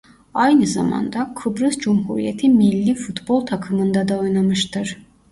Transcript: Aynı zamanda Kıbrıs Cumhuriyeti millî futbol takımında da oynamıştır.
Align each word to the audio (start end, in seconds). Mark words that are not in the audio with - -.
Aynı 0.33 0.67
zamanda 0.67 1.33
Kıbrıs 1.35 1.77
Cumhuriyeti 1.77 2.49
millî 2.49 2.95
futbol 2.95 3.45
takımında 3.45 4.07
da 4.07 4.19
oynamıştır. 4.19 4.97